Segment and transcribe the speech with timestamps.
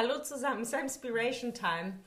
[0.00, 1.98] Hallo zusammen, es ist Time.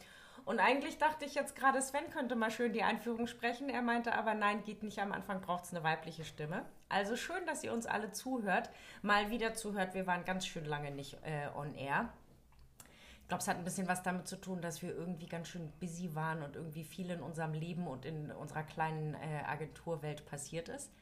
[0.45, 3.67] Und eigentlich dachte ich jetzt gerade, Sven könnte mal schön die Einführung sprechen.
[3.67, 4.99] Er meinte aber, nein, geht nicht.
[4.99, 6.65] Am Anfang braucht es eine weibliche Stimme.
[6.87, 8.69] Also schön, dass ihr uns alle zuhört,
[9.01, 9.93] mal wieder zuhört.
[9.93, 12.07] Wir waren ganz schön lange nicht äh, on air.
[13.23, 15.69] Ich glaube, es hat ein bisschen was damit zu tun, dass wir irgendwie ganz schön
[15.81, 20.69] busy waren und irgendwie viel in unserem Leben und in unserer kleinen äh, Agenturwelt passiert
[20.69, 20.93] ist.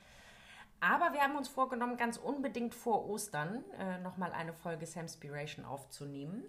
[0.79, 6.45] Aber wir haben uns vorgenommen, ganz unbedingt vor Ostern äh, nochmal eine Folge Samspiration aufzunehmen.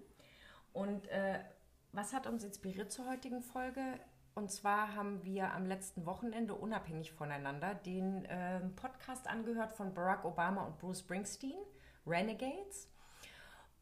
[0.72, 1.40] Und äh,
[1.92, 3.82] was hat uns inspiriert zur heutigen Folge?
[4.34, 10.24] Und zwar haben wir am letzten Wochenende unabhängig voneinander den äh, Podcast angehört von Barack
[10.24, 11.58] Obama und Bruce Springsteen,
[12.06, 12.88] Renegades.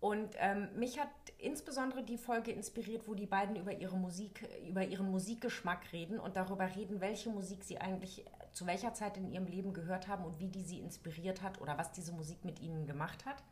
[0.00, 4.84] Und ähm, mich hat insbesondere die Folge inspiriert, wo die beiden über ihre Musik, über
[4.84, 9.46] ihren Musikgeschmack reden und darüber reden, welche Musik sie eigentlich zu welcher Zeit in ihrem
[9.46, 12.86] Leben gehört haben und wie die sie inspiriert hat oder was diese Musik mit ihnen
[12.86, 13.42] gemacht hat.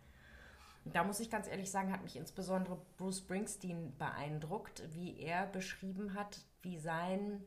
[0.92, 6.14] Da muss ich ganz ehrlich sagen, hat mich insbesondere Bruce Springsteen beeindruckt, wie er beschrieben
[6.14, 7.44] hat, wie sein,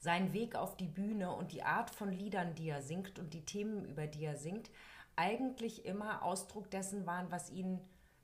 [0.00, 3.44] sein Weg auf die Bühne und die Art von Liedern, die er singt und die
[3.44, 4.70] Themen, über die er singt,
[5.14, 7.80] eigentlich immer Ausdruck dessen waren, was ihn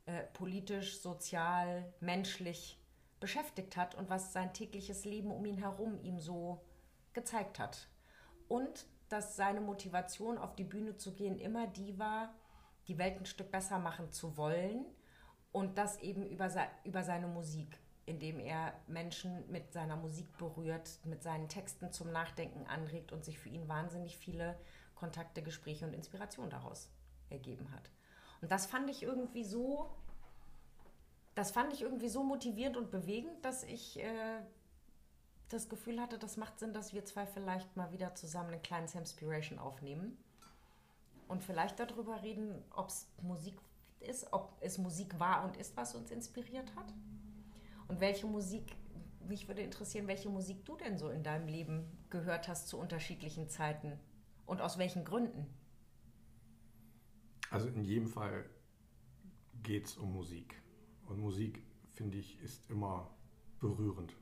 [0.07, 2.79] äh, politisch, sozial, menschlich
[3.21, 6.65] beschäftigt hat und was sein tägliches Leben um ihn herum ihm so
[7.13, 7.89] gezeigt hat.
[8.49, 12.35] Und dass seine Motivation, auf die Bühne zu gehen, immer die war,
[12.89, 14.85] die Welt ein Stück besser machen zu wollen
[15.53, 16.51] und das eben über,
[16.85, 22.67] über seine Musik, indem er Menschen mit seiner Musik berührt, mit seinen Texten zum Nachdenken
[22.67, 24.59] anregt und sich für ihn wahnsinnig viele
[24.95, 26.91] Kontakte, Gespräche und Inspiration daraus
[27.29, 27.91] ergeben hat.
[28.41, 29.91] Und das fand ich irgendwie so,
[31.35, 34.41] das fand ich irgendwie so motivierend und bewegend, dass ich äh,
[35.51, 38.89] das Gefühl hatte, das macht Sinn, dass wir zwei vielleicht mal wieder zusammen einen kleinen
[38.89, 40.17] Samspiration aufnehmen
[41.29, 43.61] und vielleicht darüber reden, ob es Musik
[44.01, 46.93] ist, ob es Musik war und ist, was uns inspiriert hat.
[47.87, 48.77] Und welche Musik,
[49.27, 53.49] mich würde interessieren, welche Musik du denn so in deinem Leben gehört hast zu unterschiedlichen
[53.49, 53.99] Zeiten
[54.47, 55.47] und aus welchen Gründen.
[57.51, 58.49] Also in jedem Fall
[59.63, 60.61] geht es um Musik.
[61.07, 61.63] Und Musik,
[61.95, 63.11] finde ich, ist immer
[63.61, 64.15] berührend.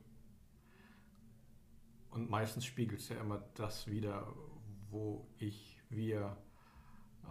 [2.09, 4.33] Und meistens spiegelt es ja immer das wieder,
[4.89, 6.37] wo ich, wir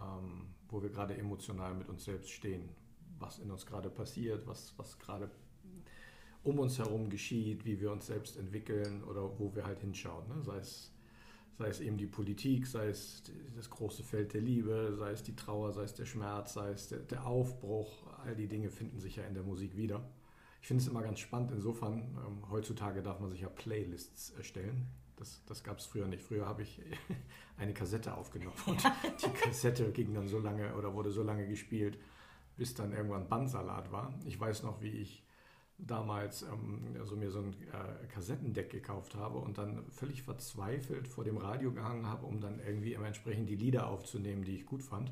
[0.01, 2.69] ähm, wo wir gerade emotional mit uns selbst stehen,
[3.19, 5.29] was in uns gerade passiert, was, was gerade
[6.43, 10.27] um uns herum geschieht, wie wir uns selbst entwickeln oder wo wir halt hinschauen.
[10.27, 10.43] Ne?
[10.43, 10.93] Sei, es,
[11.57, 13.23] sei es eben die Politik, sei es
[13.55, 16.87] das große Feld der Liebe, sei es die Trauer, sei es der Schmerz, sei es
[16.87, 20.09] der, der Aufbruch, all die Dinge finden sich ja in der Musik wieder.
[20.61, 24.87] Ich finde es immer ganz spannend, insofern, ähm, heutzutage darf man sich ja Playlists erstellen.
[25.17, 26.23] Das, das gab es früher nicht.
[26.23, 26.81] Früher habe ich
[27.57, 28.95] eine Kassette aufgenommen und ja.
[29.25, 31.97] die Kassette ging dann so lange oder wurde so lange gespielt,
[32.55, 34.13] bis dann irgendwann Bandsalat war.
[34.25, 35.23] Ich weiß noch, wie ich
[35.79, 41.23] damals ähm, also mir so ein äh, Kassettendeck gekauft habe und dann völlig verzweifelt vor
[41.23, 44.81] dem Radio gehangen habe, um dann irgendwie immer entsprechend die Lieder aufzunehmen, die ich gut
[44.81, 45.11] fand.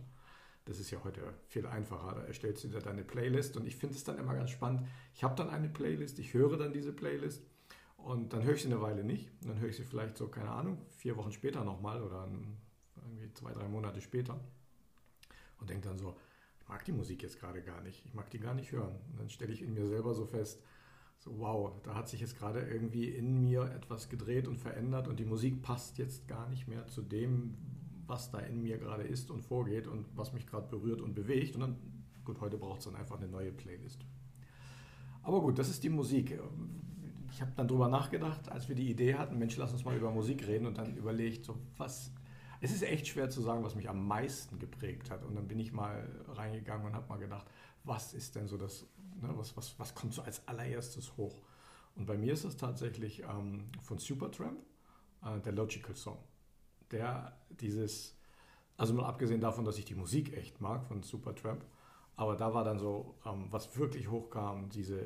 [0.66, 2.16] Das ist ja heute viel einfacher.
[2.16, 4.88] Da erstellst du dir deine Playlist und ich finde es dann immer ganz spannend.
[5.14, 7.44] Ich habe dann eine Playlist, ich höre dann diese Playlist
[8.06, 9.32] und dann höre ich sie eine Weile nicht.
[9.42, 12.30] Und dann höre ich sie vielleicht so, keine Ahnung, vier Wochen später nochmal oder
[12.96, 14.40] irgendwie zwei, drei Monate später.
[15.60, 16.16] Und denke dann so,
[16.60, 18.06] ich mag die Musik jetzt gerade gar nicht.
[18.06, 18.96] Ich mag die gar nicht hören.
[19.10, 20.62] Und dann stelle ich in mir selber so fest,
[21.18, 25.20] so wow, da hat sich jetzt gerade irgendwie in mir etwas gedreht und verändert und
[25.20, 27.58] die Musik passt jetzt gar nicht mehr zu dem,
[28.06, 31.56] was da in mir gerade ist und vorgeht und was mich gerade berührt und bewegt.
[31.56, 31.78] Und dann,
[32.24, 34.06] gut, heute braucht es dann einfach eine neue Playlist.
[35.24, 36.40] Aber gut, das ist die Musik
[37.36, 40.10] ich habe dann drüber nachgedacht, als wir die Idee hatten, Mensch, lass uns mal über
[40.10, 42.14] Musik reden und dann überlegt, so was.
[42.62, 45.26] Es ist echt schwer zu sagen, was mich am meisten geprägt hat.
[45.26, 47.46] Und dann bin ich mal reingegangen und habe mal gedacht,
[47.84, 48.88] was ist denn so das,
[49.22, 51.42] ne, was, was, was kommt so als allererstes hoch?
[51.96, 54.58] Und bei mir ist es tatsächlich ähm, von Supertramp,
[55.22, 56.20] äh, der Logical Song.
[56.90, 58.18] Der dieses,
[58.78, 61.66] also mal abgesehen davon, dass ich die Musik echt mag von Supertramp,
[62.16, 65.06] aber da war dann so, ähm, was wirklich hochkam, diese,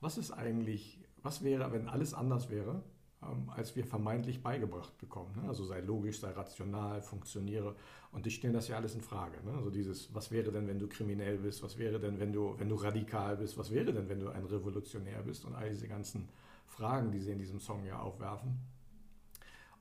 [0.00, 2.82] was ist eigentlich was wäre, wenn alles anders wäre,
[3.22, 5.34] ähm, als wir vermeintlich beigebracht bekommen.
[5.42, 5.48] Ne?
[5.48, 7.74] Also sei logisch, sei rational, funktioniere.
[8.12, 9.36] Und die stellen das ja alles in Frage.
[9.44, 9.52] Ne?
[9.52, 11.64] Also dieses, was wäre denn, wenn du kriminell bist?
[11.64, 13.58] Was wäre denn, wenn du, wenn du radikal bist?
[13.58, 15.44] Was wäre denn, wenn du ein Revolutionär bist?
[15.44, 16.28] Und all diese ganzen
[16.66, 18.60] Fragen, die sie in diesem Song ja aufwerfen.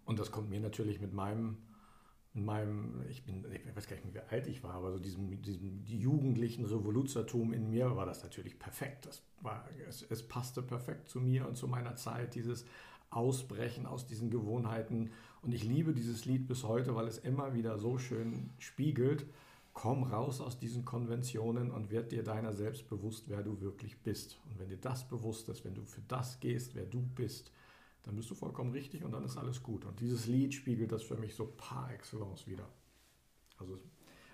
[0.05, 1.57] Und das kommt mir natürlich mit meinem in
[2.35, 5.85] meinem, ich bin, ich weiß gar nicht, wie alt ich war, aber so diesem, diesem
[5.85, 9.05] jugendlichen Revoluzertum in mir war das natürlich perfekt.
[9.05, 12.65] Das war, es, es passte perfekt zu mir und zu meiner Zeit, dieses
[13.09, 15.11] Ausbrechen aus diesen Gewohnheiten.
[15.41, 19.25] Und ich liebe dieses Lied bis heute, weil es immer wieder so schön spiegelt,
[19.73, 24.39] komm raus aus diesen Konventionen und werd dir deiner selbst bewusst, wer du wirklich bist.
[24.49, 27.51] Und wenn dir das bewusst ist, wenn du für das gehst, wer du bist,
[28.05, 29.85] dann bist du vollkommen richtig und dann ist alles gut.
[29.85, 32.67] Und dieses Lied spiegelt das für mich so par excellence wieder.
[33.57, 33.79] Also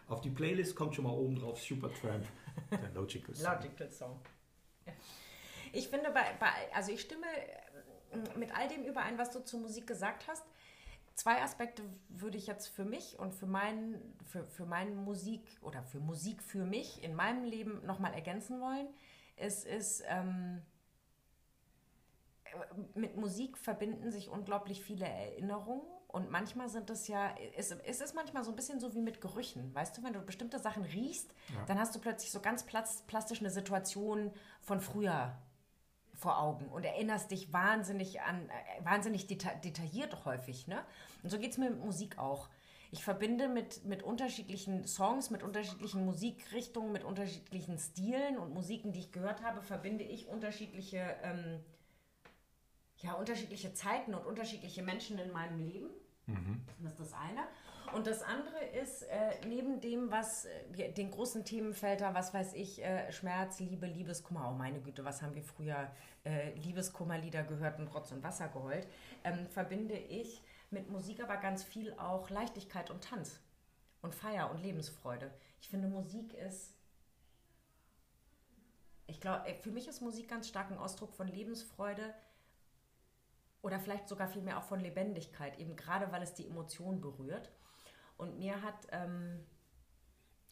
[0.07, 2.25] auf die Playlist kommt schon mal oben drauf Supertramp,
[2.71, 3.53] der Logical Song.
[3.53, 4.19] Logical Song.
[5.71, 7.27] Ich finde, bei, bei, also ich stimme
[8.37, 10.43] mit all dem überein, was du zur Musik gesagt hast
[11.15, 15.83] zwei Aspekte würde ich jetzt für mich und für, mein, für, für meine Musik oder
[15.83, 18.87] für Musik für mich in meinem Leben nochmal ergänzen wollen.
[19.35, 20.61] Es ist, ähm,
[22.93, 28.15] mit Musik verbinden sich unglaublich viele Erinnerungen und manchmal sind es ja, es, es ist
[28.15, 29.73] manchmal so ein bisschen so wie mit Gerüchen.
[29.73, 31.63] Weißt du, wenn du bestimmte Sachen riechst, ja.
[31.67, 35.37] dann hast du plötzlich so ganz plastisch eine Situation von früher
[36.13, 40.67] vor Augen und erinnerst dich wahnsinnig an, äh, wahnsinnig deta detailliert häufig.
[40.67, 40.83] Ne?
[41.23, 42.49] Und so geht es mir mit Musik auch.
[42.91, 48.99] Ich verbinde mit, mit unterschiedlichen Songs, mit unterschiedlichen Musikrichtungen, mit unterschiedlichen Stilen und Musiken, die
[48.99, 51.63] ich gehört habe, verbinde ich unterschiedliche, ähm,
[53.01, 55.89] ja, unterschiedliche Zeiten und unterschiedliche Menschen in meinem Leben.
[56.27, 56.61] Mhm.
[56.81, 57.47] Das ist das eine.
[57.93, 62.83] Und das andere ist, äh, neben dem, was äh, den großen Themenfelder, was weiß ich,
[62.83, 65.91] äh, Schmerz, Liebe, Liebeskummer, oh meine Güte, was haben wir früher
[66.23, 68.87] äh, Liebeskummerlieder gehört und Rotz und Wasser geheult,
[69.23, 73.41] ähm, verbinde ich mit Musik aber ganz viel auch Leichtigkeit und Tanz
[74.01, 75.31] und Feier und Lebensfreude.
[75.59, 76.73] Ich finde, Musik ist
[79.11, 82.13] ich glaube, äh, für mich ist Musik ganz stark ein Ausdruck von Lebensfreude
[83.61, 87.51] oder vielleicht sogar vielmehr auch von Lebendigkeit, eben gerade weil es die Emotion berührt.
[88.17, 89.45] Und mir hat ähm,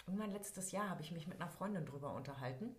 [0.05, 2.75] irgendwann letztes Jahr habe ich mich mit einer Freundin drüber unterhalten.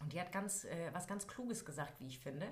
[0.00, 2.46] Und die hat ganz, äh, was ganz Kluges gesagt, wie ich finde.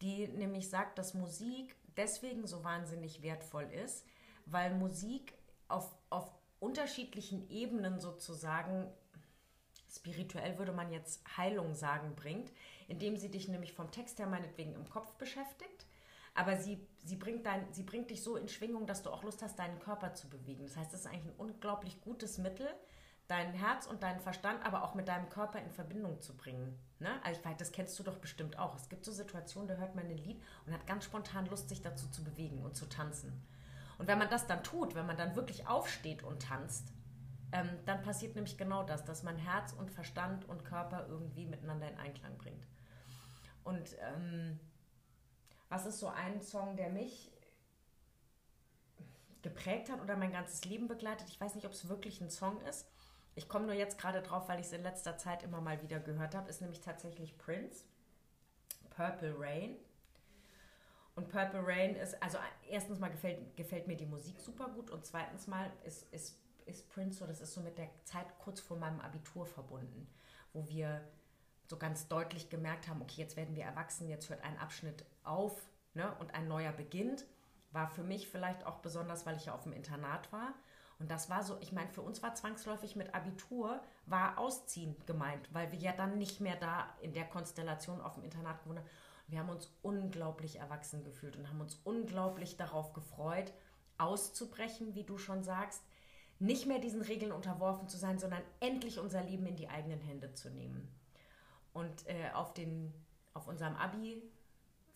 [0.00, 4.06] Die nämlich sagt, dass Musik deswegen so wahnsinnig wertvoll ist,
[4.46, 5.34] weil Musik
[5.68, 8.90] auf, auf unterschiedlichen Ebenen sozusagen,
[9.88, 12.50] spirituell würde man jetzt Heilung sagen, bringt,
[12.88, 15.86] indem sie dich nämlich vom Text her meinetwegen im Kopf beschäftigt
[16.34, 19.42] aber sie, sie, bringt dein, sie bringt dich so in Schwingung, dass du auch Lust
[19.42, 20.64] hast, deinen Körper zu bewegen.
[20.64, 22.68] Das heißt, es ist eigentlich ein unglaublich gutes Mittel,
[23.28, 26.78] dein Herz und deinen Verstand, aber auch mit deinem Körper in Verbindung zu bringen.
[26.98, 27.10] Ne?
[27.24, 28.74] Also ich das kennst du doch bestimmt auch.
[28.74, 31.82] Es gibt so Situationen, da hört man ein Lied und hat ganz spontan Lust, sich
[31.82, 33.46] dazu zu bewegen und zu tanzen.
[33.98, 36.92] Und wenn man das dann tut, wenn man dann wirklich aufsteht und tanzt,
[37.52, 41.88] ähm, dann passiert nämlich genau das, dass man Herz und Verstand und Körper irgendwie miteinander
[41.88, 42.66] in Einklang bringt.
[43.62, 44.58] Und ähm,
[45.72, 47.32] was ist so ein Song, der mich
[49.40, 51.30] geprägt hat oder mein ganzes Leben begleitet?
[51.30, 52.86] Ich weiß nicht, ob es wirklich ein Song ist.
[53.34, 55.98] Ich komme nur jetzt gerade drauf, weil ich es in letzter Zeit immer mal wieder
[55.98, 56.50] gehört habe.
[56.50, 57.84] Ist nämlich tatsächlich Prince.
[58.90, 59.76] Purple Rain.
[61.14, 62.36] Und Purple Rain ist, also
[62.68, 66.90] erstens mal gefällt, gefällt mir die Musik super gut und zweitens mal ist, ist, ist
[66.90, 70.06] Prince so, das ist so mit der Zeit kurz vor meinem Abitur verbunden,
[70.52, 71.02] wo wir
[71.66, 75.66] so ganz deutlich gemerkt haben, okay, jetzt werden wir erwachsen, jetzt hört ein Abschnitt auf
[75.94, 77.24] ne, und ein neuer beginnt.
[77.70, 80.54] War für mich vielleicht auch besonders, weil ich ja auf dem Internat war.
[80.98, 85.52] Und das war so, ich meine, für uns war zwangsläufig mit Abitur, war Ausziehen gemeint,
[85.52, 88.88] weil wir ja dann nicht mehr da in der Konstellation auf dem Internat gewohnt haben.
[89.26, 93.52] Wir haben uns unglaublich erwachsen gefühlt und haben uns unglaublich darauf gefreut,
[93.98, 95.82] auszubrechen, wie du schon sagst,
[96.38, 100.34] nicht mehr diesen Regeln unterworfen zu sein, sondern endlich unser Leben in die eigenen Hände
[100.34, 100.88] zu nehmen.
[101.72, 102.92] Und äh, auf, den,
[103.32, 103.76] auf unserem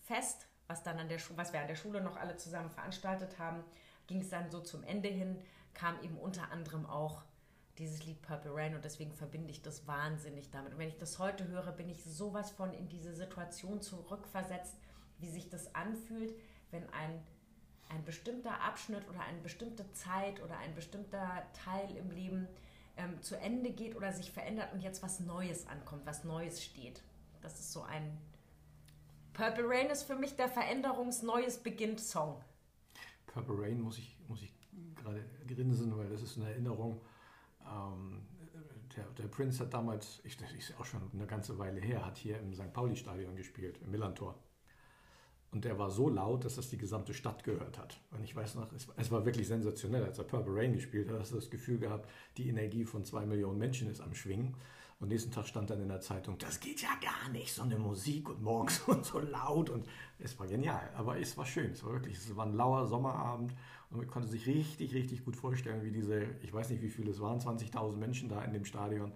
[0.07, 3.63] Abi-Fest, was, dann an der was wir an der Schule noch alle zusammen veranstaltet haben,
[4.07, 5.39] ging es dann so zum Ende hin,
[5.73, 7.23] kam eben unter anderem auch
[7.77, 10.73] dieses Lied Purple Rain und deswegen verbinde ich das wahnsinnig damit.
[10.73, 14.75] Und wenn ich das heute höre, bin ich sowas von in diese Situation zurückversetzt,
[15.19, 16.33] wie sich das anfühlt,
[16.71, 17.23] wenn ein,
[17.89, 22.47] ein bestimmter Abschnitt oder eine bestimmte Zeit oder ein bestimmter Teil im Leben
[22.97, 27.03] ähm, zu Ende geht oder sich verändert und jetzt was Neues ankommt, was Neues steht.
[27.41, 28.17] Das ist so ein.
[29.37, 32.41] Purple Rain ist für mich der Veränderungs-Neues beginnt-Song.
[33.27, 34.51] Purple Rain muss ich, muss ich
[34.95, 36.99] gerade grinsen, weil das ist eine Erinnerung.
[37.61, 38.23] Ähm,
[38.95, 42.17] der, der Prince hat damals, ich, das ist auch schon eine ganze Weile her, hat
[42.17, 42.73] hier im St.
[42.73, 44.39] Pauli-Stadion gespielt, im Millantor.
[45.51, 48.01] Und der war so laut, dass das die gesamte Stadt gehört hat.
[48.09, 51.19] Und ich weiß noch, es, es war wirklich sensationell, als er Purple Rain gespielt hat,
[51.19, 54.55] hast du das Gefühl gehabt, die Energie von zwei Millionen Menschen ist am Schwingen.
[54.99, 57.77] Und nächsten Tag stand dann in der Zeitung, das geht ja gar nicht, so eine
[57.77, 59.69] Musik und morgens und so laut.
[59.69, 59.87] Und
[60.17, 61.71] es war genial, aber es war schön.
[61.71, 63.53] Es war wirklich, es war ein lauer Sommerabend
[63.91, 67.11] und man konnte sich richtig, richtig gut vorstellen, wie diese, ich weiß nicht, wie viele
[67.11, 69.13] es waren, 20.000 Menschen da in dem Stadion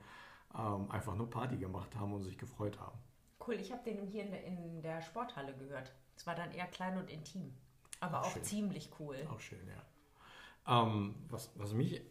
[0.55, 2.99] ähm, einfach nur Party gemacht haben und sich gefreut haben.
[3.45, 5.91] Cool, ich habe den hier in der, Sporthalle gehört.
[6.15, 7.55] Es war dann eher klein und intim,
[7.99, 9.17] aber auch, auch ziemlich cool.
[9.31, 10.83] Auch schön, ja.
[10.83, 12.01] Ähm, was, was mich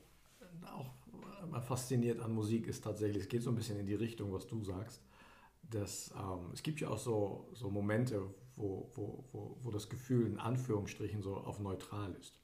[0.66, 0.90] auch
[1.42, 4.46] immer fasziniert an Musik ist tatsächlich, es geht so ein bisschen in die Richtung, was
[4.46, 5.02] du sagst.
[5.62, 8.22] Dass, ähm, es gibt ja auch so, so Momente,
[8.56, 12.40] wo, wo, wo, wo das Gefühl in Anführungsstrichen so auf neutral ist.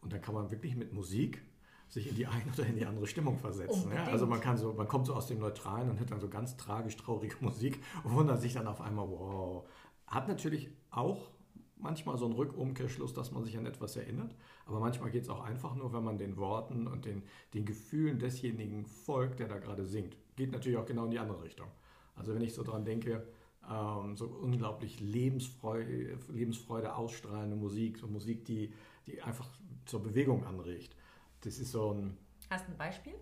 [0.00, 1.42] Und dann kann man wirklich mit Musik
[1.88, 3.90] sich in die eine oder in die andere Stimmung versetzen.
[3.92, 4.04] Ja?
[4.04, 6.56] Also man kann so, man kommt so aus dem Neutralen und hört dann so ganz
[6.56, 9.68] tragisch traurige Musik und wundert sich dann auf einmal, wow.
[10.06, 11.30] Hat natürlich auch
[11.82, 14.34] manchmal so einen Rückumkehrschluss, dass man sich an etwas erinnert,
[14.66, 17.22] aber manchmal geht es auch einfach nur, wenn man den Worten und den,
[17.54, 20.16] den Gefühlen desjenigen folgt, der da gerade singt.
[20.36, 21.68] Geht natürlich auch genau in die andere Richtung.
[22.14, 23.26] Also wenn ich so dran denke,
[23.70, 28.72] ähm, so unglaublich Lebensfreude, Lebensfreude ausstrahlende Musik, so Musik, die,
[29.06, 29.48] die einfach
[29.86, 30.96] zur Bewegung anregt.
[31.42, 32.16] Das ist so ein.
[32.50, 33.14] Hast du ein Beispiel?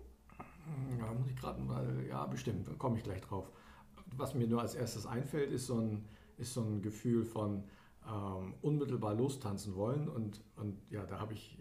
[0.99, 3.49] Ja, muss ich gerade mal, ja, bestimmt, da komme ich gleich drauf.
[4.15, 6.05] Was mir nur als erstes einfällt, ist so ein,
[6.37, 7.63] ist so ein Gefühl von
[8.07, 10.07] ähm, unmittelbar lostanzen wollen.
[10.07, 11.57] Und, und ja, da habe ich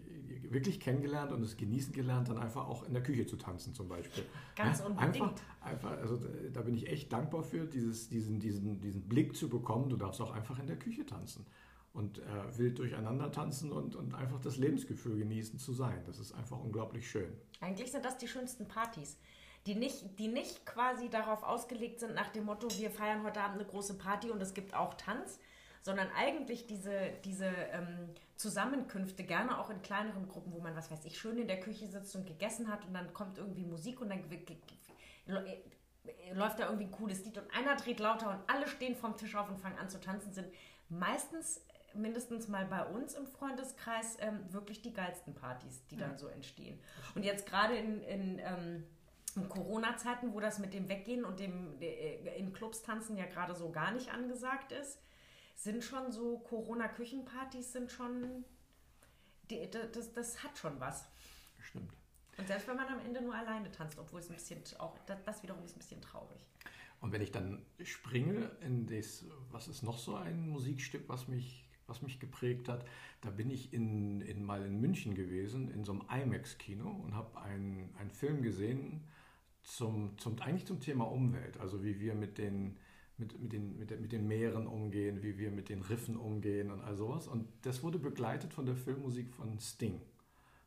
[0.48, 3.88] wirklich kennengelernt und es genießen gelernt, dann einfach auch in der Küche zu tanzen zum
[3.88, 4.24] Beispiel.
[4.56, 5.16] Ganz ja, unbedingt.
[5.16, 6.18] Einfach, einfach, also
[6.52, 9.88] da bin ich echt dankbar für, dieses, diesen, diesen, diesen Blick zu bekommen.
[9.90, 11.46] Du darfst auch einfach in der Küche tanzen
[11.92, 16.02] und äh, wild durcheinander tanzen und, und einfach das Lebensgefühl genießen zu sein.
[16.06, 17.32] Das ist einfach unglaublich schön.
[17.60, 19.18] Eigentlich sind das die schönsten Partys.
[19.66, 23.60] Die nicht, die nicht quasi darauf ausgelegt sind nach dem Motto, wir feiern heute Abend
[23.60, 25.38] eine große Party und es gibt auch Tanz,
[25.82, 31.04] sondern eigentlich diese, diese ähm, Zusammenkünfte, gerne auch in kleineren Gruppen, wo man, was weiß
[31.04, 34.10] ich, schön in der Küche sitzt und gegessen hat und dann kommt irgendwie Musik und
[34.10, 34.22] dann
[36.32, 39.34] läuft da irgendwie ein cooles Lied und einer dreht lauter und alle stehen vom Tisch
[39.34, 40.48] auf und fangen an zu tanzen, sind
[40.88, 41.62] meistens
[41.94, 46.78] mindestens mal bei uns im Freundeskreis ähm, wirklich die geilsten Partys, die dann so entstehen.
[47.14, 48.84] Und jetzt gerade in, in, ähm,
[49.34, 53.54] in Corona-Zeiten, wo das mit dem Weggehen und dem äh, in Clubs tanzen ja gerade
[53.54, 55.00] so gar nicht angesagt ist,
[55.62, 58.44] sind schon so Corona-Küchenpartys sind schon,
[59.50, 61.06] die, das, das hat schon was.
[61.60, 61.92] Stimmt.
[62.38, 65.42] Und selbst wenn man am Ende nur alleine tanzt, obwohl es ein bisschen auch, das,
[65.42, 66.46] wiederum ist ein bisschen traurig.
[67.00, 71.70] Und wenn ich dann springe in das, was ist noch so ein Musikstück, was mich
[71.90, 72.86] was mich geprägt hat.
[73.20, 77.38] Da bin ich in, in, mal in München gewesen, in so einem IMAX-Kino und habe
[77.42, 79.02] einen, einen Film gesehen,
[79.62, 82.78] zum, zum, eigentlich zum Thema Umwelt, also wie wir mit den,
[83.20, 86.80] mit, mit, den, mit, mit den Meeren umgehen, wie wir mit den Riffen umgehen und
[86.80, 87.28] all sowas.
[87.28, 90.00] Und das wurde begleitet von der Filmmusik von Sting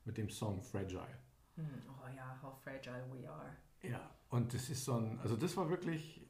[0.05, 1.17] mit dem Song Fragile.
[1.55, 3.55] Hm, oh ja, how fragile we are.
[3.81, 6.21] Ja, und das ist so ein, also das war wirklich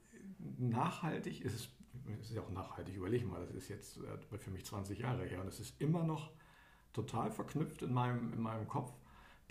[0.57, 1.69] nachhaltig, es ist
[2.21, 5.41] es ist auch nachhaltig, überlege mal, das ist jetzt äh, für mich 20 Jahre her
[5.41, 6.31] und es ist immer noch
[6.91, 8.93] total verknüpft in meinem, in meinem Kopf.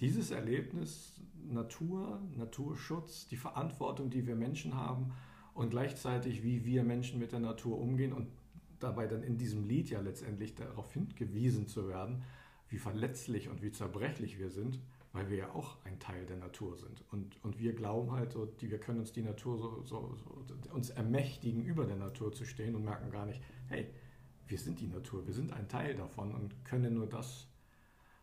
[0.00, 5.12] Dieses Erlebnis, Natur, Naturschutz, die Verantwortung, die wir Menschen haben
[5.54, 8.28] und gleichzeitig, wie wir Menschen mit der Natur umgehen und
[8.80, 12.24] dabei dann in diesem Lied ja letztendlich darauf hingewiesen zu werden,
[12.68, 14.80] wie verletzlich und wie zerbrechlich wir sind,
[15.12, 17.04] weil wir ja auch ein Teil der Natur sind.
[17.12, 20.72] Und, und wir glauben halt, so, die, wir können uns die Natur so, so, so,
[20.72, 23.88] uns ermächtigen, über der Natur zu stehen und merken gar nicht, hey,
[24.46, 27.46] wir sind die Natur, wir sind ein Teil davon und können nur das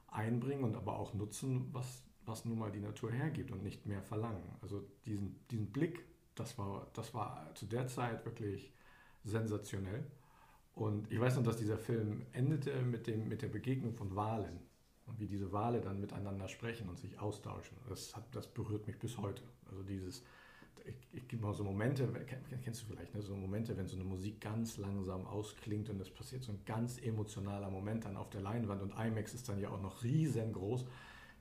[0.08, 4.02] einbringen und aber auch nutzen, was, was nun mal die Natur hergibt und nicht mehr
[4.02, 4.44] verlangen.
[4.62, 6.04] Also diesen, diesen Blick,
[6.40, 8.74] das war, das war zu der Zeit wirklich
[9.24, 10.06] sensationell.
[10.74, 14.60] Und ich weiß noch, dass dieser Film endete mit, dem, mit der Begegnung von Walen
[15.06, 17.78] und wie diese Wale dann miteinander sprechen und sich austauschen.
[17.90, 19.44] Das, hat, das berührt mich bis heute.
[19.70, 20.24] Also dieses,
[20.86, 22.08] ich, ich gebe mal so Momente,
[22.64, 23.22] kennst du vielleicht, ne?
[23.22, 26.98] so Momente, wenn so eine Musik ganz langsam ausklingt und es passiert so ein ganz
[27.02, 30.86] emotionaler Moment dann auf der Leinwand und IMAX ist dann ja auch noch riesengroß.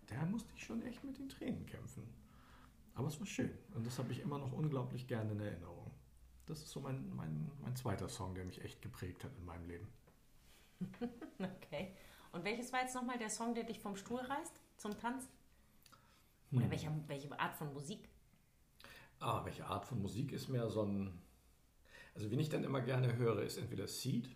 [0.07, 2.03] Da musste ich schon echt mit den Tränen kämpfen.
[2.99, 5.93] Aber es war schön und das habe ich immer noch unglaublich gerne in Erinnerung.
[6.47, 9.69] Das ist so mein, mein, mein zweiter Song, der mich echt geprägt hat in meinem
[9.69, 9.87] Leben.
[11.39, 11.95] okay.
[12.33, 15.31] Und welches war jetzt nochmal der Song, der dich vom Stuhl reißt zum Tanzen?
[16.51, 16.71] Oder hm.
[16.73, 18.09] welche, welche Art von Musik?
[19.21, 21.23] Ah, welche Art von Musik ist mehr so ein.
[22.17, 24.29] Also, wen ich dann immer gerne höre, ist entweder Seed.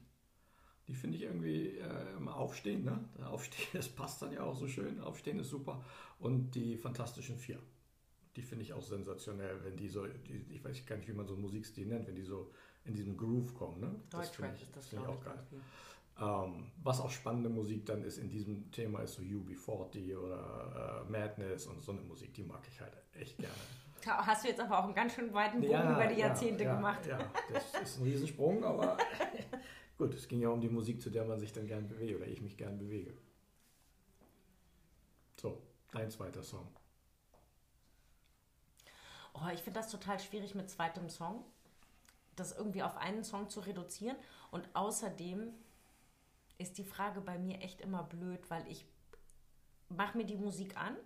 [0.87, 3.09] Die finde ich irgendwie äh, im Aufstehen, ne?
[3.25, 5.01] Aufstehen, das passt dann ja auch so schön.
[5.01, 5.85] Aufstehen ist super.
[6.21, 7.59] Und die Fantastischen Vier.
[8.37, 11.27] Die finde ich auch sensationell, wenn die so, die, ich weiß gar nicht, wie man
[11.27, 12.51] so einen Musikstil nennt, wenn die so
[12.85, 13.81] in diesem Groove kommen.
[13.81, 13.95] Ne?
[14.11, 15.39] Deutschrap ist das, finde ich auch geil.
[16.21, 21.11] Ähm, was auch spannende Musik dann ist in diesem Thema, ist so UB40 oder äh,
[21.11, 23.55] Madness und so eine Musik, die mag ich halt echt gerne.
[24.07, 26.75] Hast du jetzt aber auch einen ganz schön weiten Bogen ja, über die Jahrzehnte ja,
[26.75, 27.07] gemacht.
[27.07, 27.19] Ja,
[27.53, 28.99] das ist ein Riesensprung, aber
[29.99, 32.27] gut, es ging ja um die Musik, zu der man sich dann gern bewegt oder
[32.27, 33.13] ich mich gern bewege.
[35.41, 35.63] So,
[35.93, 36.69] dein zweiter Song.
[39.35, 41.45] Oh, ich finde das total schwierig mit zweitem Song,
[42.37, 44.17] das irgendwie auf einen Song zu reduzieren
[44.51, 45.53] und außerdem
[46.59, 48.85] ist die Frage bei mir echt immer blöd, weil ich
[49.89, 50.97] mache mir die Musik an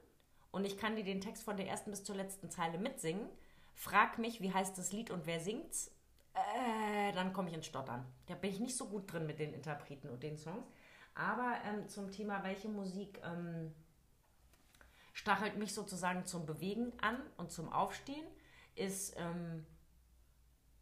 [0.51, 3.29] und ich kann dir den Text von der ersten bis zur letzten Zeile mitsingen.
[3.75, 5.91] Frag mich, wie heißt das Lied und wer singt's?
[6.35, 8.05] Äh, dann komme ich ins Stottern.
[8.27, 10.67] Da bin ich nicht so gut drin mit den Interpreten und den Songs.
[11.15, 13.75] Aber ähm, zum Thema, welche Musik ähm,
[15.17, 18.27] stachelt mich sozusagen zum Bewegen an und zum Aufstehen,
[18.75, 19.65] ist, ähm,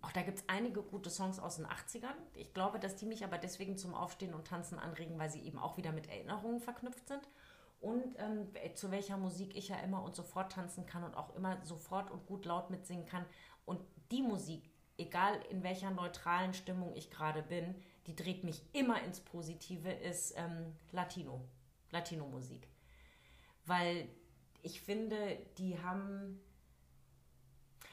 [0.03, 2.17] auch da gibt es einige gute Songs aus den 80ern.
[2.35, 5.57] Ich glaube, dass die mich aber deswegen zum Aufstehen und Tanzen anregen, weil sie eben
[5.57, 7.23] auch wieder mit Erinnerungen verknüpft sind.
[7.81, 11.65] Und ähm, zu welcher Musik ich ja immer und sofort tanzen kann und auch immer
[11.65, 13.25] sofort und gut laut mitsingen kann.
[13.65, 17.77] Und die Musik, egal in welcher neutralen Stimmung ich gerade bin,
[18.09, 21.41] die dreht mich immer ins Positive, ist ähm, Latino,
[21.93, 22.67] Latino-Musik.
[23.65, 24.09] Weil
[24.65, 26.41] ich finde, die haben,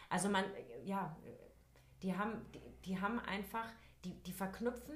[0.10, 0.46] also man,
[0.86, 1.16] ja,
[2.02, 3.68] die haben, die, die haben einfach,
[4.04, 4.96] die, die verknüpfen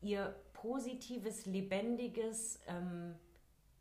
[0.00, 3.16] ihr positives, lebendiges, ähm,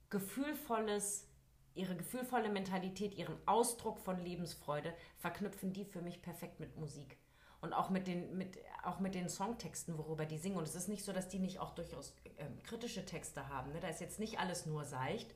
[0.10, 1.28] gefühlvolles,
[1.76, 7.18] ihre gefühlvolle Mentalität, ihren Ausdruck von Lebensfreude, verknüpfen die für mich perfekt mit Musik.
[7.62, 10.58] Und auch mit den, mit, auch mit den Songtexten, worüber die singen.
[10.58, 13.74] Und es ist nicht so, dass die nicht auch durchaus ähm, kritische Texte haben.
[13.74, 13.80] Ne?
[13.80, 15.34] Da ist jetzt nicht alles nur seicht.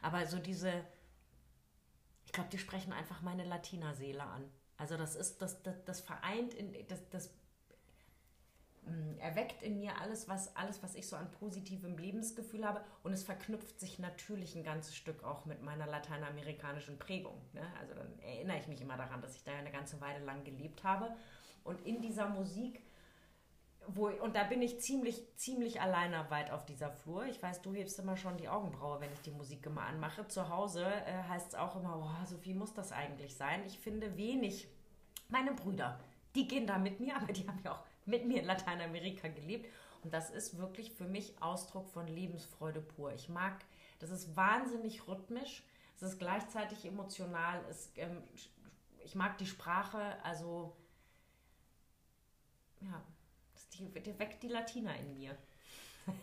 [0.00, 0.84] Aber so diese,
[2.34, 4.50] glaube, die sprechen einfach meine Latina-Seele an.
[4.76, 7.30] Also das ist, das, das, das vereint, in, das, das
[8.82, 12.84] mm, erweckt in mir alles was, alles, was ich so an positivem Lebensgefühl habe.
[13.02, 17.40] Und es verknüpft sich natürlich ein ganzes Stück auch mit meiner lateinamerikanischen Prägung.
[17.52, 17.62] Ne?
[17.80, 20.84] Also dann erinnere ich mich immer daran, dass ich da eine ganze Weile lang gelebt
[20.84, 21.16] habe.
[21.62, 22.82] Und in dieser Musik
[23.88, 27.24] wo, und da bin ich ziemlich, ziemlich alleine weit auf dieser Flur.
[27.26, 30.26] Ich weiß, du hebst immer schon die Augenbraue, wenn ich die Musik immer anmache.
[30.28, 33.64] Zu Hause äh, heißt es auch immer, boah, so viel muss das eigentlich sein.
[33.66, 34.68] Ich finde wenig.
[35.28, 35.98] Meine Brüder,
[36.34, 39.66] die gehen da mit mir, aber die haben ja auch mit mir in Lateinamerika gelebt.
[40.02, 43.12] Und das ist wirklich für mich Ausdruck von Lebensfreude pur.
[43.12, 43.64] Ich mag,
[43.98, 45.62] das ist wahnsinnig rhythmisch,
[45.96, 48.22] es ist gleichzeitig emotional, es, ähm,
[49.02, 50.76] ich mag die Sprache, also
[52.80, 53.02] ja,
[53.78, 55.36] die, die weckt die Latina in mir.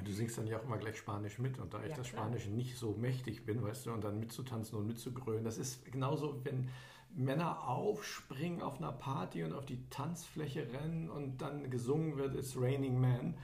[0.00, 2.08] meine, du singst dann ja auch immer gleich Spanisch mit und da ich ja, das
[2.08, 6.40] Spanisch nicht so mächtig bin, weißt du, und dann mitzutanzen und mitzugrölen, das ist genauso,
[6.44, 6.68] wenn
[7.14, 12.56] Männer aufspringen auf einer Party und auf die Tanzfläche rennen und dann gesungen wird, It's
[12.56, 13.34] Raining Man.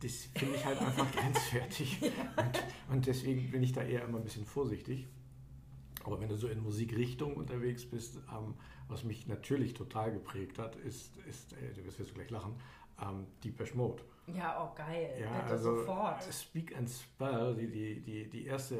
[0.00, 2.02] Das finde ich halt einfach grenzwertig.
[2.36, 5.06] Und, und, deswegen bin ich da eher immer ein bisschen vorsichtig.
[6.02, 8.54] Aber wenn du so in Musikrichtung unterwegs bist, ähm,
[8.88, 12.56] was mich natürlich total geprägt hat, ist, ist äh, du wirst jetzt gleich lachen,
[13.02, 14.02] ähm, Deepesh Mode.
[14.26, 15.16] Ja, oh geil.
[15.20, 16.22] Ja, Bitte also sofort.
[16.32, 18.76] Speak and Spell, die, die, die, die erste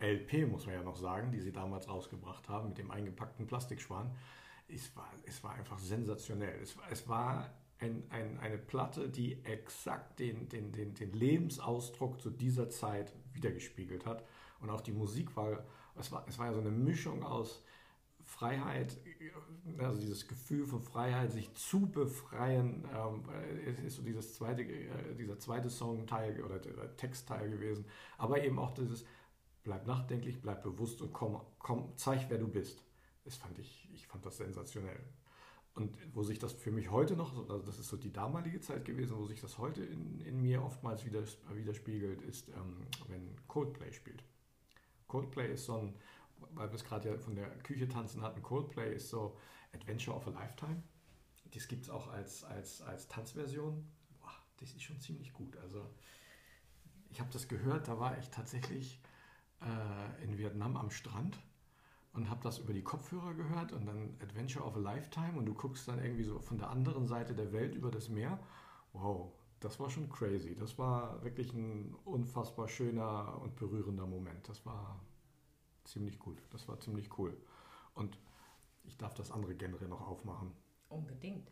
[0.00, 3.46] äh, LP, muss man ja noch sagen, die sie damals rausgebracht haben mit dem eingepackten
[3.46, 4.14] Plastikschwan,
[4.68, 6.60] es war, es war einfach sensationell.
[6.60, 12.30] Es, es war ein, ein, eine Platte, die exakt den, den, den, den Lebensausdruck zu
[12.30, 14.24] dieser Zeit wiedergespiegelt hat.
[14.60, 17.62] Und auch die Musik war, es war, es war ja so eine Mischung aus
[18.26, 18.98] Freiheit,
[19.78, 23.24] also dieses Gefühl von Freiheit, sich zu befreien, ähm,
[23.86, 27.86] ist so dieses zweite, äh, dieser zweite Songteil oder der Textteil gewesen.
[28.18, 29.06] Aber eben auch dieses
[29.62, 32.84] bleib nachdenklich, bleib bewusst und komm, komm, zeig, wer du bist.
[33.24, 35.00] Das fand ich, ich fand das sensationell.
[35.74, 38.84] Und wo sich das für mich heute noch, also das ist so die damalige Zeit
[38.84, 44.22] gewesen, wo sich das heute in, in mir oftmals widerspiegelt, ist, ähm, wenn Coldplay spielt.
[45.06, 45.94] Coldplay ist so ein,
[46.50, 49.36] weil wir es gerade ja von der Küche tanzen hatten, Coldplay ist so
[49.72, 50.82] Adventure of a Lifetime.
[51.52, 53.86] Das gibt es auch als, als, als Tanzversion.
[54.20, 55.56] Boah, das ist schon ziemlich gut.
[55.58, 55.88] Also
[57.10, 59.00] ich habe das gehört, da war ich tatsächlich
[59.60, 61.38] äh, in Vietnam am Strand
[62.12, 65.54] und habe das über die Kopfhörer gehört und dann Adventure of a Lifetime und du
[65.54, 68.38] guckst dann irgendwie so von der anderen Seite der Welt über das Meer.
[68.92, 70.56] Wow, das war schon crazy.
[70.56, 74.48] Das war wirklich ein unfassbar schöner und berührender Moment.
[74.48, 75.00] Das war
[75.86, 76.42] ziemlich gut.
[76.50, 77.36] Das war ziemlich cool.
[77.94, 78.18] Und
[78.84, 80.52] ich darf das andere Genre noch aufmachen.
[80.88, 81.50] Unbedingt.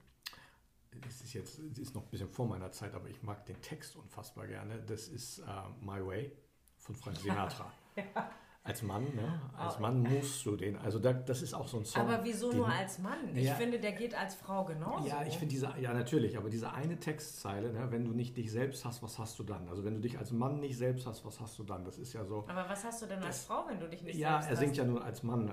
[1.00, 3.60] Das ist jetzt das ist noch ein bisschen vor meiner Zeit, aber ich mag den
[3.60, 4.80] Text unfassbar gerne.
[4.82, 6.36] Das ist uh, My Way
[6.76, 7.72] von Frank Sinatra.
[7.96, 8.30] ja.
[8.66, 9.42] Als Mann, ne?
[9.58, 10.78] Als Mann musst du den.
[10.78, 12.08] Also da, das ist auch so ein Song.
[12.08, 13.18] Aber wieso den, nur als Mann?
[13.34, 15.06] Ich ja, finde, der geht als Frau genauso.
[15.06, 18.50] Ja, ich finde diese, ja natürlich, aber diese eine Textzeile, ne, wenn du nicht dich
[18.50, 19.68] selbst hast, was hast du dann?
[19.68, 21.84] Also wenn du dich als Mann nicht selbst hast, was hast du dann?
[21.84, 22.46] Das ist ja so.
[22.48, 24.46] Aber was hast du denn als Frau, wenn du dich nicht ja, selbst hast?
[24.46, 25.48] Ja, er singt ja nur als Mann.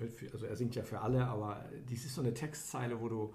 [0.00, 3.34] Äh, also er singt ja für alle, aber dies ist so eine Textzeile, wo du,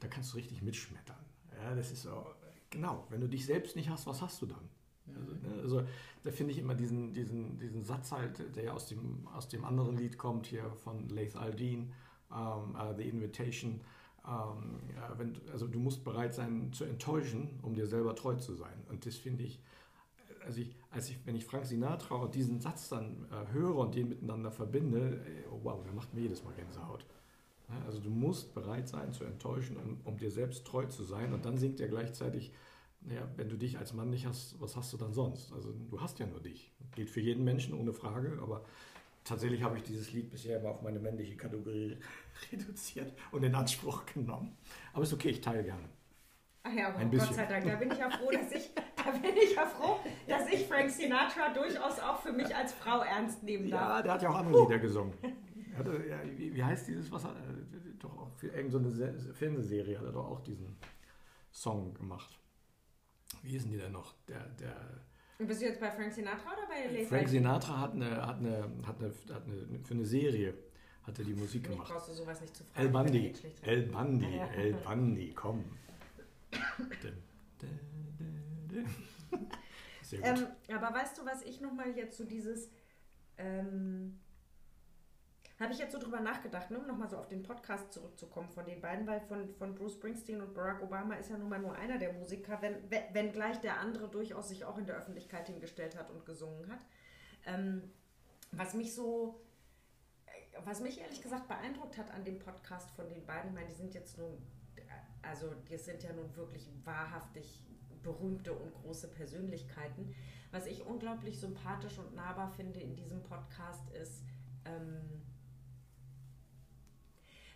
[0.00, 1.16] da kannst du richtig mitschmettern.
[1.64, 2.26] Ja, das ist so,
[2.68, 4.68] genau, wenn du dich selbst nicht hast, was hast du dann?
[5.16, 5.82] Also, ne, also
[6.22, 9.96] da finde ich immer diesen, diesen, diesen Satz halt, der aus dem, aus dem anderen
[9.96, 11.92] Lied kommt, hier von Laith Aldin,
[12.30, 13.80] um, uh, The Invitation.
[14.24, 18.52] Um, ja, wenn, also du musst bereit sein zu enttäuschen, um dir selber treu zu
[18.54, 18.74] sein.
[18.90, 19.58] Und das finde ich,
[20.44, 24.08] also ich, als ich, wenn ich Frank Sinatra diesen Satz dann äh, höre und den
[24.08, 27.06] miteinander verbinde, oh wow, der macht mir jedes Mal Gänsehaut.
[27.68, 31.32] Ja, also du musst bereit sein zu enttäuschen, um, um, dir selbst treu zu sein.
[31.32, 32.52] Und dann singt er gleichzeitig,
[33.00, 35.52] naja, wenn du dich als Mann nicht hast, was hast du dann sonst?
[35.52, 36.72] Also du hast ja nur dich.
[36.94, 38.64] Gilt für jeden Menschen ohne Frage, aber
[39.24, 41.98] tatsächlich habe ich dieses Lied bisher immer auf meine männliche Kategorie
[42.52, 44.56] reduziert und in Anspruch genommen.
[44.92, 45.88] Aber ist okay, ich teile gerne.
[46.64, 49.36] Ach ja, aber Gott sei Dank, da bin ich ja froh, dass ich, da bin
[49.42, 53.70] ich ja froh, dass ich Frank Sinatra durchaus auch für mich als Frau ernst nehmen
[53.70, 53.80] darf.
[53.80, 55.14] Ja, der hat ja auch andere Lieder gesungen.
[55.76, 60.04] Hatte, ja, wie, wie, heißt dieses, was er, äh, doch auch für irgendeine Fernsehserie hat
[60.04, 60.76] er doch auch diesen
[61.52, 62.38] Song gemacht.
[63.42, 64.14] Wie hießen die denn noch?
[64.28, 64.76] Der, der,
[65.38, 68.38] und bist du jetzt bei Frank Sinatra oder bei Lee Frank Sinatra hat eine, hat
[68.38, 70.54] eine, hat eine, hat eine, für eine Serie
[71.04, 71.92] hat er die Musik Mich gemacht.
[71.92, 72.86] brauchst du sowas nicht zu fragen.
[72.86, 75.64] El Bandi, El Bandi, El Bandi, komm.
[80.02, 80.40] Sehr gut.
[80.40, 82.70] Ähm, aber weißt du, was ich nochmal jetzt so dieses,
[83.36, 84.18] ähm,
[85.60, 88.64] habe ich jetzt so drüber nachgedacht, ne, um nochmal so auf den Podcast zurückzukommen von
[88.64, 91.74] den beiden, weil von, von Bruce Springsteen und Barack Obama ist ja nun mal nur
[91.74, 92.76] einer der Musiker, wenn,
[93.12, 96.84] wenn gleich der andere durchaus sich auch in der Öffentlichkeit hingestellt hat und gesungen hat.
[97.46, 97.90] Ähm,
[98.52, 99.40] was mich so,
[100.64, 103.74] was mich ehrlich gesagt beeindruckt hat an dem Podcast von den beiden, ich meine, die
[103.74, 104.40] sind jetzt nun
[105.22, 107.62] also das sind ja nun wirklich wahrhaftig
[108.02, 110.14] berühmte und große Persönlichkeiten.
[110.50, 114.22] Was ich unglaublich sympathisch und nahbar finde in diesem Podcast ist,
[114.64, 115.22] ähm,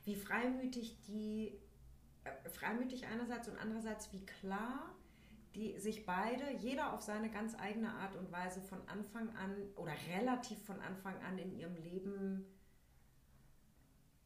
[0.04, 1.58] wie freimütig die,
[2.24, 4.94] äh, freimütig einerseits und andererseits wie klar
[5.54, 9.92] die sich beide, jeder auf seine ganz eigene Art und Weise von Anfang an oder
[10.14, 12.46] relativ von Anfang an in ihrem Leben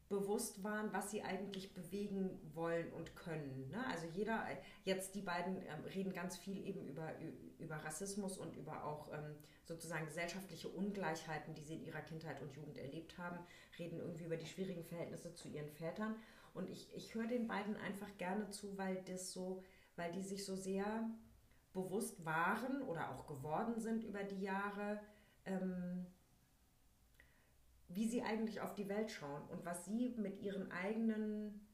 [0.09, 3.69] bewusst waren, was sie eigentlich bewegen wollen und können.
[3.69, 3.85] Ne?
[3.87, 4.45] Also jeder,
[4.85, 7.11] jetzt die beiden ähm, reden ganz viel eben über,
[7.59, 12.53] über Rassismus und über auch ähm, sozusagen gesellschaftliche Ungleichheiten, die sie in ihrer Kindheit und
[12.53, 13.37] Jugend erlebt haben,
[13.77, 16.15] reden irgendwie über die schwierigen Verhältnisse zu ihren Vätern.
[16.53, 19.61] Und ich, ich höre den beiden einfach gerne zu, weil das so,
[19.97, 21.09] weil die sich so sehr
[21.73, 24.99] bewusst waren oder auch geworden sind über die Jahre.
[25.45, 26.07] Ähm,
[27.89, 31.67] wie sie eigentlich auf die Welt schauen und was sie mit ihren eigenen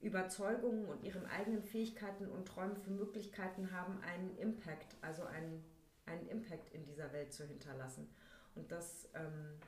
[0.00, 5.64] Überzeugungen und ihren eigenen Fähigkeiten und Träumen für Möglichkeiten haben, einen Impact, also einen,
[6.06, 8.08] einen Impact in dieser Welt zu hinterlassen.
[8.54, 9.58] Und das, ähm,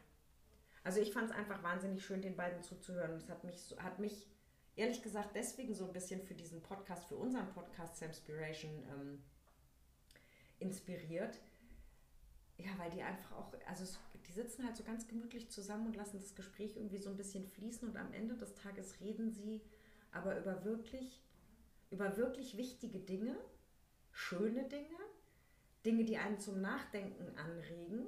[0.83, 3.17] also ich fand es einfach wahnsinnig schön, den beiden zuzuhören.
[3.17, 4.29] Es hat mich, hat mich
[4.77, 9.23] ehrlich gesagt deswegen so ein bisschen für diesen Podcast, für unseren Podcast Samspiration ähm,
[10.59, 11.41] inspiriert.
[12.57, 13.85] Ja, weil die einfach auch, also
[14.27, 17.47] die sitzen halt so ganz gemütlich zusammen und lassen das Gespräch irgendwie so ein bisschen
[17.47, 19.61] fließen und am Ende des Tages reden sie
[20.13, 21.21] aber über wirklich,
[21.91, 23.37] über wirklich wichtige Dinge,
[24.13, 24.97] schöne Dinge,
[25.85, 28.07] Dinge, die einen zum Nachdenken anregen,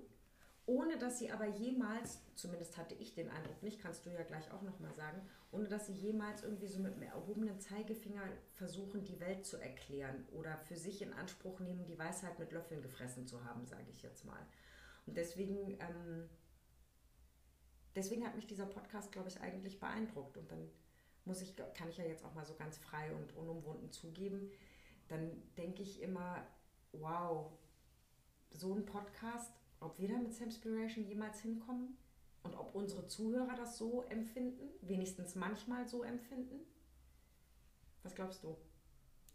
[0.66, 4.50] ohne dass sie aber jemals, zumindest hatte ich den Eindruck nicht, kannst du ja gleich
[4.50, 8.24] auch nochmal sagen, ohne dass sie jemals irgendwie so mit einem erhobenen Zeigefinger
[8.54, 12.82] versuchen, die Welt zu erklären oder für sich in Anspruch nehmen, die Weisheit mit Löffeln
[12.82, 14.44] gefressen zu haben, sage ich jetzt mal.
[15.06, 16.28] Und deswegen, ähm,
[17.94, 20.36] deswegen hat mich dieser Podcast, glaube ich, eigentlich beeindruckt.
[20.36, 20.68] Und dann
[21.24, 24.50] muss ich, kann ich ja jetzt auch mal so ganz frei und unumwunden zugeben,
[25.06, 26.44] dann denke ich immer,
[26.90, 27.52] wow,
[28.50, 31.96] so ein Podcast, ob wir da mit Samspiration jemals hinkommen
[32.42, 36.60] und ob unsere Zuhörer das so empfinden, wenigstens manchmal so empfinden.
[38.02, 38.56] Was glaubst du?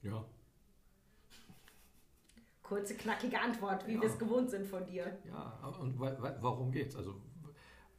[0.02, 0.26] Ja,
[2.72, 4.02] Kurze, knackige Antwort, wie ja.
[4.02, 5.20] wir es gewohnt sind von dir.
[5.28, 6.96] Ja, und warum geht's?
[6.96, 7.16] Also,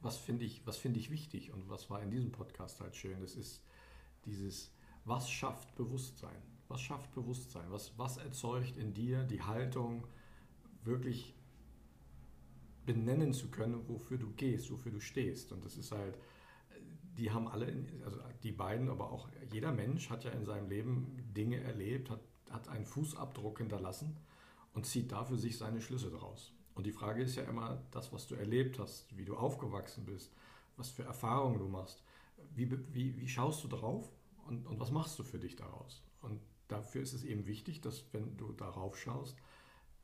[0.01, 3.21] was finde ich, find ich wichtig und was war in diesem Podcast halt schön?
[3.21, 3.63] Das ist
[4.25, 4.73] dieses,
[5.05, 6.41] was schafft Bewusstsein?
[6.69, 7.65] Was schafft Bewusstsein?
[7.69, 10.07] Was, was erzeugt in dir die Haltung,
[10.83, 11.35] wirklich
[12.85, 15.51] benennen zu können, wofür du gehst, wofür du stehst?
[15.51, 16.17] Und das ist halt,
[17.17, 17.67] die haben alle,
[18.05, 22.21] also die beiden, aber auch jeder Mensch hat ja in seinem Leben Dinge erlebt, hat,
[22.49, 24.17] hat einen Fußabdruck hinterlassen
[24.73, 26.53] und zieht dafür sich seine Schlüsse daraus.
[26.75, 30.33] Und die Frage ist ja immer, das, was du erlebt hast, wie du aufgewachsen bist,
[30.75, 32.03] was für Erfahrungen du machst,
[32.55, 34.11] wie, wie, wie schaust du drauf
[34.47, 36.01] und, und was machst du für dich daraus?
[36.21, 39.37] Und dafür ist es eben wichtig, dass wenn du darauf schaust,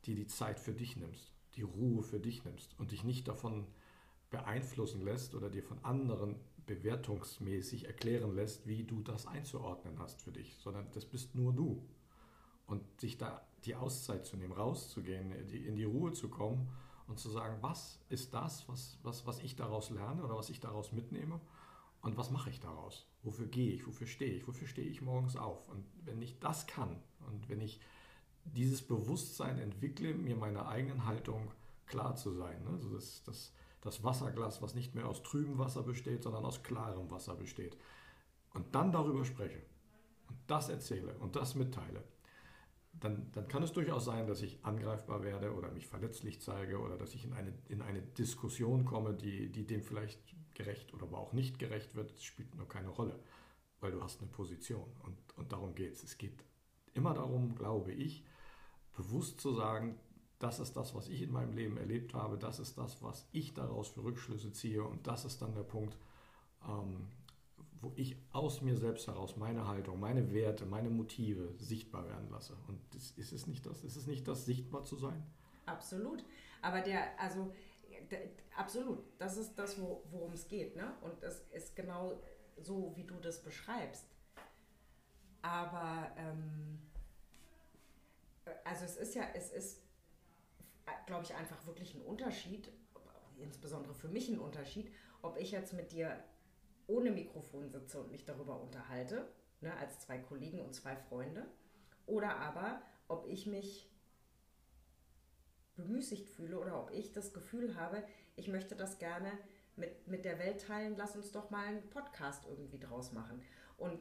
[0.06, 3.66] dir die Zeit für dich nimmst, die Ruhe für dich nimmst und dich nicht davon
[4.30, 6.36] beeinflussen lässt oder dir von anderen
[6.66, 11.82] bewertungsmäßig erklären lässt, wie du das einzuordnen hast für dich, sondern das bist nur du.
[12.66, 16.68] Und sich da die Auszeit zu nehmen, rauszugehen, in die Ruhe zu kommen
[17.08, 20.60] und zu sagen, was ist das, was, was, was ich daraus lerne oder was ich
[20.60, 21.40] daraus mitnehme
[22.02, 23.06] und was mache ich daraus?
[23.24, 23.86] Wofür gehe ich?
[23.86, 24.46] Wofür stehe ich?
[24.46, 25.68] Wofür stehe ich morgens auf?
[25.68, 27.80] Und wenn ich das kann und wenn ich
[28.44, 31.50] dieses Bewusstsein entwickle, mir meiner eigenen Haltung
[31.86, 32.62] klar zu sein.
[32.64, 32.70] Ne?
[32.70, 37.10] Also das, das, das Wasserglas, was nicht mehr aus trübem Wasser besteht, sondern aus klarem
[37.10, 37.76] Wasser besteht.
[38.54, 39.62] Und dann darüber spreche
[40.28, 42.02] und das erzähle und das mitteile,
[42.92, 46.96] dann, dann kann es durchaus sein, dass ich angreifbar werde oder mich verletzlich zeige oder
[46.96, 50.20] dass ich in eine, in eine Diskussion komme, die, die dem vielleicht
[50.54, 52.12] gerecht oder aber auch nicht gerecht wird.
[52.12, 53.18] Das spielt nur keine Rolle,
[53.80, 56.02] weil du hast eine Position und, und darum geht es.
[56.02, 56.44] Es geht
[56.94, 58.24] immer darum, glaube ich,
[58.96, 59.98] bewusst zu sagen,
[60.38, 63.52] das ist das, was ich in meinem Leben erlebt habe, das ist das, was ich
[63.54, 65.96] daraus für Rückschlüsse ziehe und das ist dann der Punkt,
[66.66, 67.08] ähm,
[67.82, 72.56] wo ich aus mir selbst heraus meine Haltung, meine Werte, meine Motive sichtbar werden lasse.
[72.68, 73.84] Und das, ist es nicht das?
[73.84, 75.22] Ist es nicht das, sichtbar zu sein?
[75.66, 76.24] Absolut.
[76.62, 77.52] Aber der, also
[78.10, 78.20] der,
[78.56, 80.92] absolut, das ist das, wo, worum es geht, ne?
[81.00, 82.20] Und das ist genau
[82.58, 84.04] so, wie du das beschreibst.
[85.42, 86.78] Aber ähm,
[88.64, 89.82] also es ist ja, es ist,
[91.06, 92.70] glaube ich, einfach wirklich ein Unterschied,
[93.38, 96.22] insbesondere für mich ein Unterschied, ob ich jetzt mit dir
[96.86, 99.28] ohne Mikrofon sitze und mich darüber unterhalte,
[99.60, 101.46] ne, als zwei Kollegen und zwei Freunde,
[102.06, 103.88] oder aber ob ich mich
[105.76, 108.02] bemüßigt fühle oder ob ich das Gefühl habe,
[108.36, 109.30] ich möchte das gerne
[109.76, 113.42] mit, mit der Welt teilen, lass uns doch mal einen Podcast irgendwie draus machen.
[113.76, 114.00] Und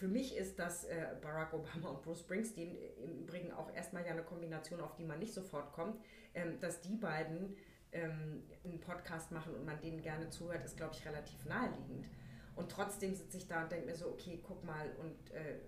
[0.00, 4.12] für mich ist das äh, Barack Obama und Bruce Springsteen im Übrigen auch erstmal ja
[4.12, 7.54] eine Kombination, auf die man nicht sofort kommt, ähm, dass die beiden
[7.92, 12.08] ähm, einen Podcast machen und man denen gerne zuhört, ist, glaube ich, relativ naheliegend.
[12.56, 15.58] Und trotzdem sitze ich da und denke mir so, okay, guck mal, und äh,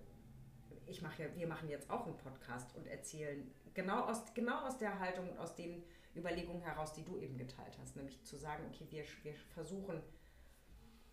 [0.87, 4.79] ich mache ja, wir machen jetzt auch einen Podcast und erzählen genau aus, genau aus
[4.79, 5.85] der Haltung und aus den
[6.17, 10.03] Überlegungen heraus, die du eben geteilt hast, nämlich zu sagen, okay, wir, wir versuchen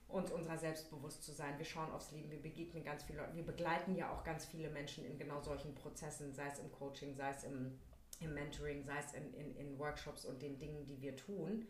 [0.10, 1.58] uns unserer selbst zu sein.
[1.58, 4.70] Wir schauen aufs Leben, wir begegnen ganz viele Leute, wir begleiten ja auch ganz viele
[4.70, 7.80] Menschen in genau solchen Prozessen, sei es im Coaching, sei es im
[8.20, 11.68] im Mentoring, sei es in, in, in Workshops und den Dingen, die wir tun,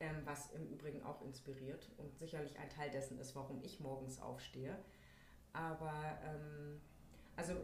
[0.00, 4.20] ähm, was im Übrigen auch inspiriert und sicherlich ein Teil dessen ist, warum ich morgens
[4.20, 4.76] aufstehe.
[5.52, 6.80] Aber ähm,
[7.36, 7.54] also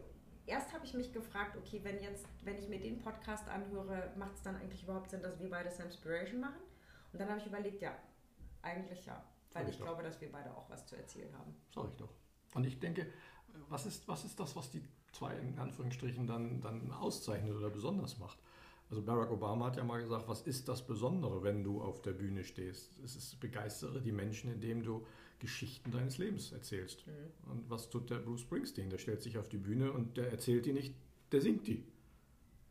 [0.45, 4.35] erst habe ich mich gefragt, okay, wenn jetzt, wenn ich mir den Podcast anhöre, macht
[4.35, 6.61] es dann eigentlich überhaupt Sinn, dass wir beide Samspiration machen?
[7.13, 7.97] Und dann habe ich überlegt, ja,
[8.61, 9.25] eigentlich ja,
[9.57, 11.55] weil ich, ich glaube, dass wir beide auch was zu erzählen haben.
[11.75, 12.13] Sag ich doch.
[12.55, 13.07] Und ich denke,
[13.69, 18.19] was ist, was ist das, was die zwei in Anführungsstrichen dann, dann auszeichnet oder besonders
[18.19, 18.39] macht.
[18.89, 22.13] Also Barack Obama hat ja mal gesagt, was ist das Besondere, wenn du auf der
[22.13, 22.97] Bühne stehst?
[23.03, 25.05] Es ist begeistere die Menschen, indem du
[25.39, 27.07] Geschichten deines Lebens erzählst.
[27.07, 27.51] Mhm.
[27.51, 28.91] Und was tut der Bruce Springsteen?
[28.91, 30.95] Der stellt sich auf die Bühne und der erzählt die nicht,
[31.33, 31.85] der singt die.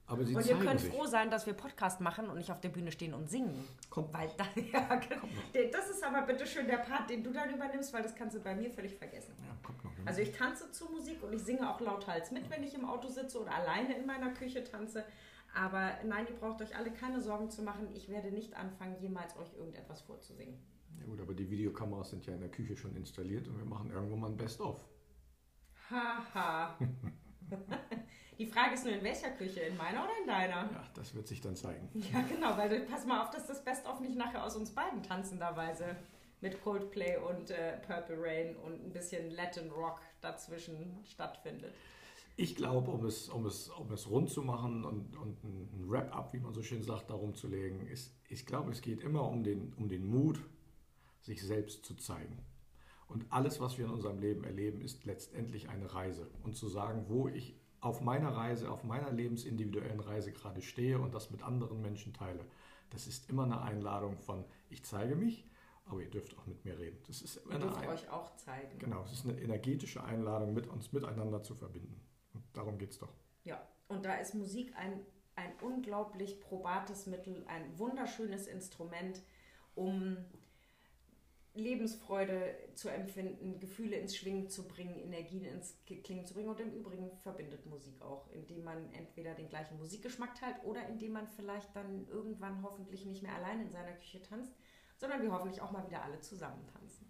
[0.08, 0.92] Aber sie und ihr könnt sich.
[0.92, 3.68] froh sein, dass wir Podcast machen und nicht auf der Bühne stehen und singen.
[3.90, 4.14] Kommt.
[4.14, 5.34] Weil da, ja, kommt
[5.74, 8.40] das ist aber bitte schön der Part, den du dann übernimmst, weil das kannst du
[8.40, 9.34] bei mir völlig vergessen.
[9.40, 9.92] Ja, kommt noch.
[10.06, 13.08] Also ich tanze zu Musik und ich singe auch lauthals mit, wenn ich im Auto
[13.08, 15.04] sitze oder alleine in meiner Küche tanze.
[15.56, 17.88] Aber nein, ihr braucht euch alle keine Sorgen zu machen.
[17.96, 20.60] Ich werde nicht anfangen, jemals euch irgendetwas vorzusingen.
[21.00, 23.90] Ja gut, aber die Videokameras sind ja in der Küche schon installiert und wir machen
[23.90, 24.86] irgendwo mal ein Best-of.
[25.90, 26.78] Haha.
[28.38, 29.62] Die Frage ist nur, in welcher Küche?
[29.62, 30.70] In meiner oder in deiner?
[30.72, 31.90] Ja, das wird sich dann zeigen.
[32.14, 35.96] Ja, genau, weil pass mal auf, dass das Best-of nicht nachher aus uns beiden tanzenderweise
[36.42, 41.74] mit Coldplay und äh, Purple Rain und ein bisschen Latin Rock dazwischen stattfindet.
[42.38, 46.34] Ich glaube, um es, um, es, um es rund zu machen und, und ein Wrap-up,
[46.34, 49.44] wie man so schön sagt, darum zu legen, ist, ich glaube, es geht immer um
[49.44, 50.42] den, um den Mut,
[51.22, 52.46] sich selbst zu zeigen.
[53.08, 56.30] Und alles, was wir in unserem Leben erleben, ist letztendlich eine Reise.
[56.44, 61.14] Und zu sagen, wo ich auf meiner Reise, auf meiner lebensindividuellen Reise gerade stehe und
[61.14, 62.46] das mit anderen Menschen teile,
[62.90, 65.50] das ist immer eine Einladung von, ich zeige mich,
[65.86, 66.98] aber ihr dürft auch mit mir reden.
[67.08, 68.80] Das ist ihr dürft euch auch zeigen.
[68.80, 72.02] Genau, es ist eine energetische Einladung, mit uns miteinander zu verbinden.
[72.34, 73.14] Und darum geht es doch.
[73.44, 79.22] Ja, und da ist Musik ein, ein unglaublich probates Mittel, ein wunderschönes Instrument,
[79.76, 80.18] um
[81.56, 86.50] Lebensfreude zu empfinden, Gefühle ins Schwingen zu bringen, Energien ins Klingen zu bringen.
[86.50, 91.14] Und im Übrigen verbindet Musik auch, indem man entweder den gleichen Musikgeschmack teilt oder indem
[91.14, 94.54] man vielleicht dann irgendwann hoffentlich nicht mehr allein in seiner Küche tanzt,
[94.98, 97.08] sondern wir hoffentlich auch mal wieder alle zusammen tanzen.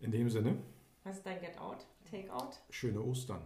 [0.00, 0.58] In dem Sinne.
[1.04, 1.86] Was ist dein Get Out?
[2.10, 2.60] Take Out?
[2.70, 3.42] Schöne Ostern.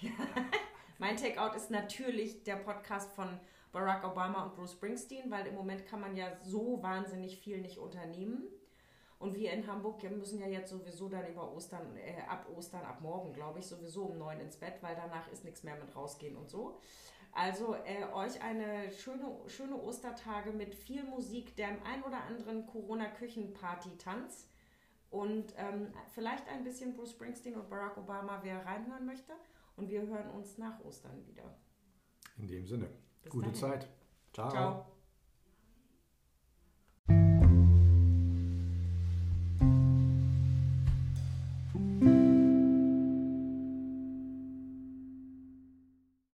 [0.98, 3.38] mein Take Out ist natürlich der Podcast von
[3.70, 7.78] Barack Obama und Bruce Springsteen, weil im Moment kann man ja so wahnsinnig viel nicht
[7.78, 8.44] unternehmen.
[9.22, 13.00] Und wir in Hamburg müssen ja jetzt sowieso dann über Ostern, äh, ab Ostern, ab
[13.00, 16.36] morgen, glaube ich, sowieso um neun ins Bett, weil danach ist nichts mehr mit rausgehen
[16.36, 16.80] und so.
[17.30, 24.48] Also äh, euch eine schöne, schöne Ostertage mit viel Musik, der ein oder anderen Corona-Küchenparty-Tanz
[25.10, 29.34] und ähm, vielleicht ein bisschen Bruce Springsteen und Barack Obama, wer reinhören möchte.
[29.76, 31.44] Und wir hören uns nach Ostern wieder.
[32.38, 32.88] In dem Sinne,
[33.22, 33.60] Bis gute dahin.
[33.60, 33.88] Zeit.
[34.32, 34.50] Ciao.
[34.50, 34.91] Ciao.